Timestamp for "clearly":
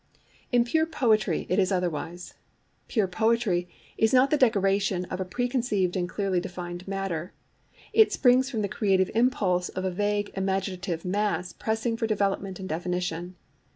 6.09-6.39